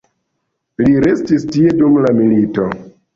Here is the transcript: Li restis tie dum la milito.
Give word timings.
Li 0.87 0.95
restis 1.07 1.45
tie 1.57 1.75
dum 1.83 1.99
la 2.07 2.15
milito. 2.21 2.67